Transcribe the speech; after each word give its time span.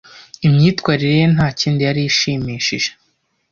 Imyitwarire 0.47 1.13
ye 1.21 1.25
ntakindi 1.33 1.81
yari 1.87 2.01
ishimishije. 2.09 2.89